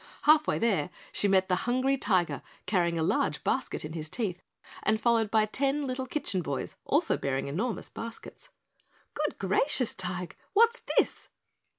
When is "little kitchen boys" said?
5.85-6.75